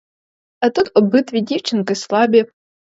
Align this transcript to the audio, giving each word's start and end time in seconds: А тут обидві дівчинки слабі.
А 0.59 0.69
тут 0.69 0.91
обидві 0.95 1.41
дівчинки 1.41 1.95
слабі. 1.95 2.45